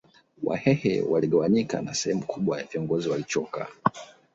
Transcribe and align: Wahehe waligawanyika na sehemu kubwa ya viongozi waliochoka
Wahehe 0.43 1.01
waligawanyika 1.01 1.81
na 1.81 1.93
sehemu 1.93 2.23
kubwa 2.25 2.59
ya 2.61 2.65
viongozi 2.67 3.09
waliochoka 3.09 3.67